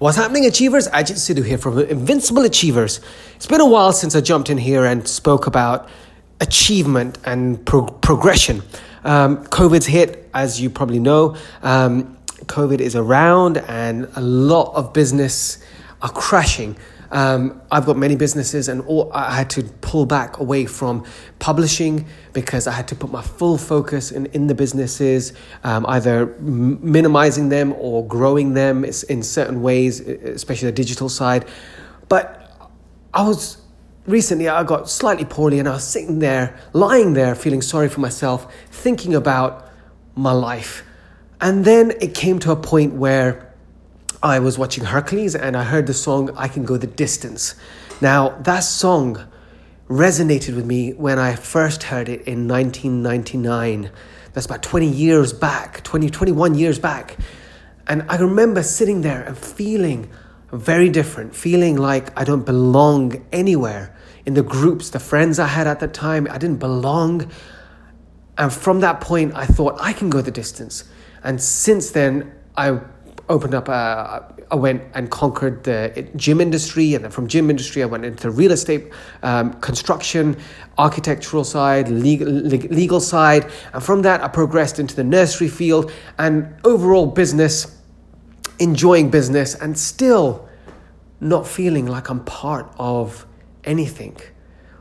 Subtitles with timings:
[0.00, 0.88] What's happening, Achievers?
[0.88, 3.00] Ajit Sidhu here from Invincible Achievers.
[3.36, 5.90] It's been a while since I jumped in here and spoke about
[6.40, 8.62] achievement and pro- progression.
[9.04, 11.36] Um, COVID's hit, as you probably know.
[11.62, 12.16] Um,
[12.46, 15.62] COVID is around, and a lot of business
[16.00, 16.78] are crashing.
[17.12, 21.04] Um, I've got many businesses, and all, I had to pull back away from
[21.40, 25.32] publishing because I had to put my full focus in, in the businesses,
[25.64, 31.46] um, either m- minimizing them or growing them in certain ways, especially the digital side.
[32.08, 32.70] But
[33.12, 33.60] I was
[34.06, 38.00] recently, I got slightly poorly, and I was sitting there, lying there, feeling sorry for
[38.00, 39.68] myself, thinking about
[40.14, 40.84] my life.
[41.40, 43.49] And then it came to a point where
[44.22, 47.54] I was watching Hercules and I heard the song I Can Go the Distance.
[48.02, 49.26] Now, that song
[49.88, 53.90] resonated with me when I first heard it in 1999.
[54.34, 57.16] That's about 20 years back, 20, 21 years back.
[57.86, 60.10] And I remember sitting there and feeling
[60.52, 63.96] very different, feeling like I don't belong anywhere
[64.26, 66.28] in the groups, the friends I had at the time.
[66.30, 67.30] I didn't belong.
[68.36, 70.84] And from that point, I thought I can go the distance.
[71.24, 72.80] And since then, I
[73.30, 77.82] opened up, uh, I went and conquered the gym industry, and then from gym industry,
[77.82, 78.92] I went into real estate,
[79.22, 80.36] um, construction,
[80.76, 86.52] architectural side, legal, legal side, and from that, I progressed into the nursery field and
[86.64, 87.78] overall business,
[88.58, 90.48] enjoying business, and still
[91.20, 93.26] not feeling like I'm part of
[93.62, 94.16] anything.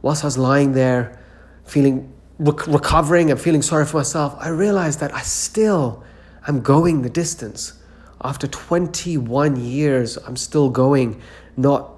[0.00, 1.18] Whilst I was lying there,
[1.64, 6.02] feeling recovering and feeling sorry for myself, I realized that I still
[6.48, 7.74] am going the distance
[8.22, 11.20] after 21 years, I'm still going,
[11.56, 11.90] not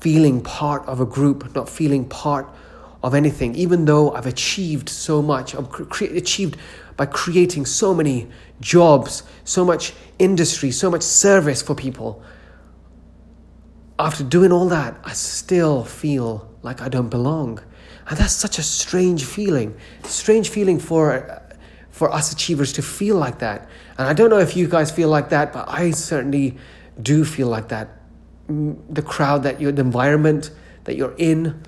[0.00, 2.48] feeling part of a group, not feeling part
[3.02, 5.54] of anything, even though I've achieved so much.
[5.54, 6.56] I've cre- achieved
[6.96, 8.28] by creating so many
[8.60, 12.22] jobs, so much industry, so much service for people.
[13.98, 17.60] After doing all that, I still feel like I don't belong.
[18.08, 19.76] And that's such a strange feeling.
[20.04, 21.42] Strange feeling for
[21.90, 23.68] for us achievers to feel like that.
[23.98, 26.56] And I don't know if you guys feel like that, but I certainly
[27.02, 27.88] do feel like that.
[28.48, 30.50] Mm, the crowd that you're, the environment
[30.84, 31.62] that you're in,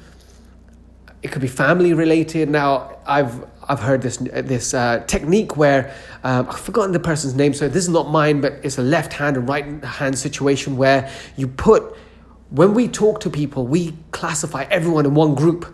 [1.22, 2.48] it could be family related.
[2.48, 7.52] Now, I've I've heard this this uh, technique where um, I've forgotten the person's name,
[7.52, 11.10] so this is not mine, but it's a left hand and right hand situation where
[11.36, 11.96] you put
[12.50, 15.72] when we talk to people, we classify everyone in one group.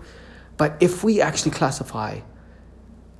[0.57, 2.21] But if we actually classify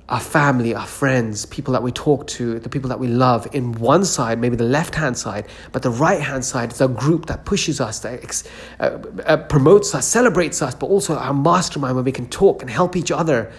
[0.09, 3.73] our family, our friends, people that we talk to, the people that we love in
[3.73, 7.25] one side, maybe the left hand side, but the right hand side is a group
[7.25, 8.45] that pushes us, that ex-
[8.79, 12.71] uh, uh, promotes us, celebrates us, but also our mastermind where we can talk and
[12.71, 13.51] help each other,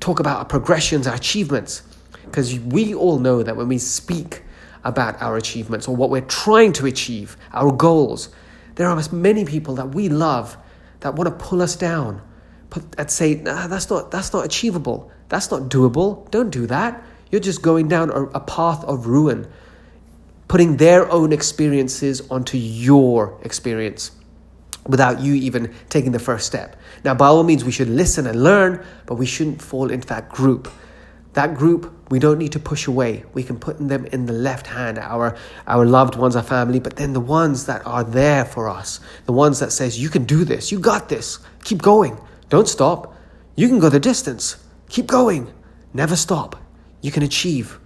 [0.00, 1.82] talk about our progressions, our achievements.
[2.24, 4.42] Because we all know that when we speak
[4.82, 8.30] about our achievements or what we're trying to achieve, our goals,
[8.74, 10.56] there are many people that we love
[11.00, 12.20] that want to pull us down,
[12.70, 16.30] put, and say, nah, that's not, that's not achievable that's not doable.
[16.30, 17.02] Don't do that.
[17.30, 19.50] You're just going down a, a path of ruin,
[20.46, 24.12] putting their own experiences onto your experience
[24.86, 26.76] without you even taking the first step.
[27.04, 30.28] Now, by all means, we should listen and learn, but we shouldn't fall into that
[30.28, 30.70] group.
[31.32, 33.24] That group we don't need to push away.
[33.32, 35.36] We can put them in the left hand, our,
[35.66, 39.32] our loved ones, our family, but then the ones that are there for us, the
[39.32, 42.16] ones that says, you can do this, you got this, keep going,
[42.50, 43.16] don't stop,
[43.56, 44.63] you can go the distance.
[44.94, 45.52] Keep going.
[45.92, 46.54] Never stop.
[47.00, 47.80] You can achieve.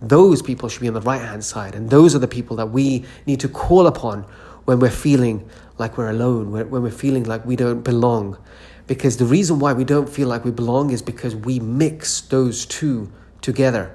[0.00, 1.74] Those people should be on the right hand side.
[1.74, 4.22] And those are the people that we need to call upon
[4.64, 8.38] when we're feeling like we're alone, when we're feeling like we don't belong.
[8.86, 12.64] Because the reason why we don't feel like we belong is because we mix those
[12.64, 13.92] two together.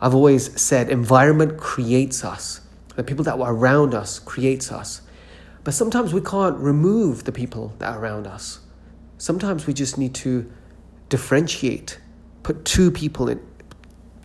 [0.00, 2.60] I've always said environment creates us.
[2.94, 5.02] The people that are around us creates us.
[5.64, 8.60] But sometimes we can't remove the people that are around us.
[9.16, 10.48] Sometimes we just need to
[11.08, 11.98] differentiate,
[12.42, 13.40] put two people in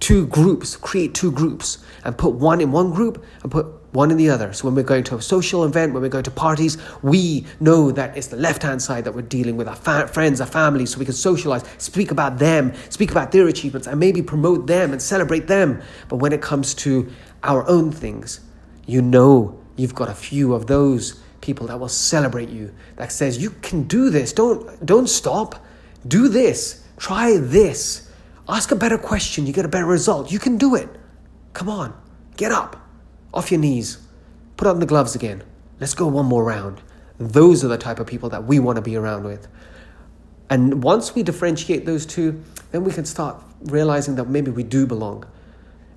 [0.03, 4.17] two groups, create two groups, and put one in one group and put one in
[4.17, 4.51] the other.
[4.51, 7.89] So when we're going to a social event, when we're going to parties, we know
[7.91, 10.91] that it's the left hand side that we're dealing with our fa- friends, our families,
[10.91, 14.91] so we can socialize, speak about them, speak about their achievements, and maybe promote them
[14.91, 15.81] and celebrate them.
[16.09, 17.09] But when it comes to
[17.43, 18.41] our own things,
[18.85, 23.41] you know you've got a few of those people that will celebrate you, that says
[23.41, 24.33] you can do this.
[24.33, 25.65] Don't don't stop.
[26.07, 26.83] Do this.
[26.97, 28.09] Try this.
[28.47, 29.45] Ask a better question.
[29.47, 30.31] You get a better result.
[30.31, 30.89] You can do it.
[31.53, 31.93] Come on.
[32.35, 32.75] Get up.
[33.33, 33.99] Off your knees.
[34.57, 35.43] Put on the gloves again.
[35.79, 36.81] Let's go one more round.
[37.17, 39.47] Those are the type of people that we want to be around with.
[40.49, 44.85] And once we differentiate those two, then we can start realizing that maybe we do
[44.85, 45.25] belong.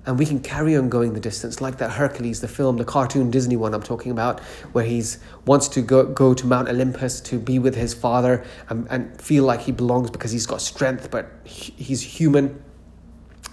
[0.07, 3.29] And we can carry on going the distance like that hercules the film the cartoon
[3.29, 4.39] disney one i'm talking about
[4.71, 8.87] where he's wants to go, go to mount olympus to be with his father and,
[8.89, 12.63] and feel like he belongs because he's got strength but he's human.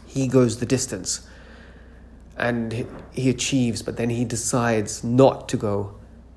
[0.07, 1.27] He goes the distance.
[2.37, 5.95] And he, he achieves but then he decides not to go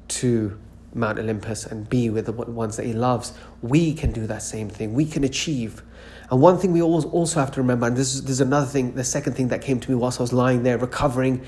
[0.09, 0.59] to
[0.97, 3.33] Mount Olympus and be with the ones that he loves.
[3.61, 4.93] We can do that same thing.
[4.93, 5.83] We can achieve.
[6.29, 8.95] And one thing we also have to remember, and this is, this is another thing,
[8.95, 11.45] the second thing that came to me whilst I was lying there recovering.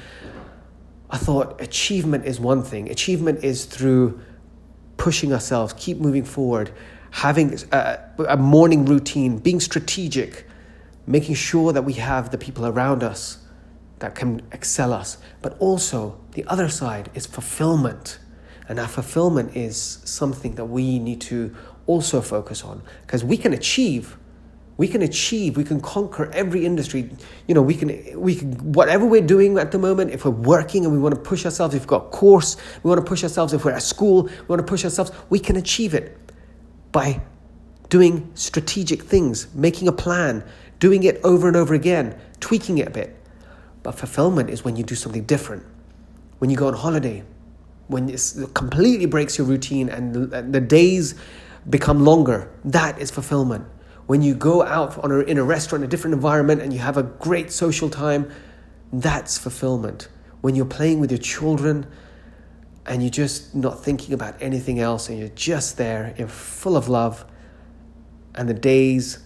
[1.10, 2.90] I thought achievement is one thing.
[2.90, 4.22] Achievement is through
[4.98, 6.72] pushing ourselves, keep moving forward,
[7.12, 10.46] having a, a morning routine, being strategic,
[11.08, 13.40] making sure that we have the people around us
[14.00, 15.18] that can excel us.
[15.42, 18.20] But also, the other side is fulfillment
[18.70, 21.54] and our fulfillment is something that we need to
[21.88, 22.82] also focus on.
[23.02, 24.18] Because we can achieve
[24.78, 27.12] we can achieve we can conquer every industry.
[27.48, 30.86] You know we can we can whatever we're doing at the moment if we're working
[30.86, 33.24] and we want to push ourselves if we've got a course we want to push
[33.24, 36.18] ourselves if we're at school we want to push ourselves we can achieve it
[36.94, 37.22] by
[37.90, 40.46] doing strategic things making a plan
[40.80, 43.18] doing it over and over again tweaking it a bit.
[43.84, 45.66] But fulfillment is when you do something different.
[46.38, 47.24] When you go on holiday
[47.90, 51.16] when it completely breaks your routine and the, days
[51.68, 53.66] become longer, that is fulfillment.
[54.06, 56.98] When you go out on a, in a restaurant, a different environment, and you have
[56.98, 58.32] a great social time,
[58.94, 60.08] that's fulfillment.
[60.42, 61.88] When you're playing with your children
[62.86, 66.90] and you're just not thinking about anything else and you're just there, you're full of
[66.90, 67.26] love,
[68.36, 69.18] and the days,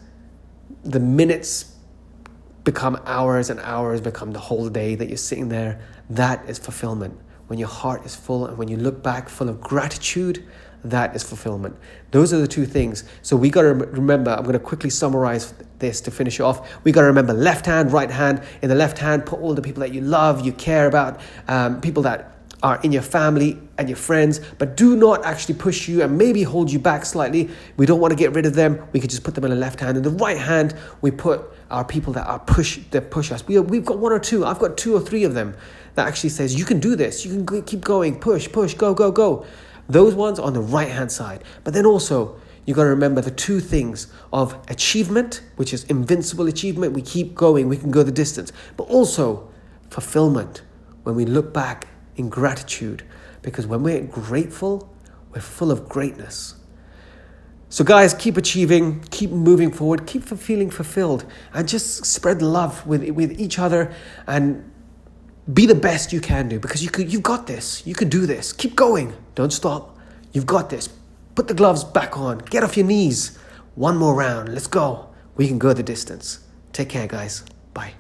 [0.84, 1.76] the minutes
[2.64, 7.20] become hours and hours become the whole day that you're sitting there, that is fulfillment
[7.54, 10.44] when your heart is full and when you look back full of gratitude,
[10.84, 11.78] that is fulfillment.
[12.10, 13.04] Those are the two things.
[13.22, 16.84] So we got to remember, I'm going to quickly summarize this to finish off.
[16.84, 18.42] We got to remember left hand, right hand.
[18.64, 21.80] In the left hand, put all the people that you love, you care about, um,
[21.80, 26.02] people that are in your family and your friends, but do not actually push you
[26.02, 27.50] and maybe hold you back slightly.
[27.76, 28.82] We don't want to get rid of them.
[28.94, 29.98] We could just put them in the left hand.
[29.98, 33.46] In the right hand, we put our people that are push that push us.
[33.46, 34.46] We, we've got one or two.
[34.46, 35.56] I've got two or three of them
[35.96, 37.26] that actually says you can do this.
[37.26, 39.46] You can keep going, push, push, go, go, go.
[39.90, 41.44] Those ones on the right hand side.
[41.66, 46.48] But then also, you got to remember the two things of achievement, which is invincible
[46.48, 46.94] achievement.
[46.94, 49.50] We keep going, we can go the distance, but also
[49.90, 50.62] fulfillment
[51.04, 53.04] when we look back in gratitude
[53.42, 54.94] because when we're grateful,
[55.32, 56.56] we're full of greatness.
[57.70, 63.10] So, guys, keep achieving, keep moving forward, keep feeling fulfilled, and just spread love with,
[63.10, 63.92] with each other
[64.28, 64.70] and
[65.52, 67.86] be the best you can do because you could, you've got this.
[67.86, 68.54] You could do this.
[68.54, 69.14] Keep going.
[69.36, 69.98] Don't stop.
[70.34, 70.88] You've got this.
[71.36, 72.38] Put the gloves back on.
[72.38, 73.38] Get off your knees.
[73.76, 74.50] One more round.
[74.50, 75.10] Let's go.
[75.36, 76.40] We can go the distance.
[76.74, 77.44] Take care, guys.
[77.74, 77.94] Bye.